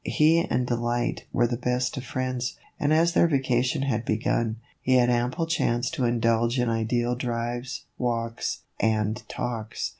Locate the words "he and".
0.03-0.65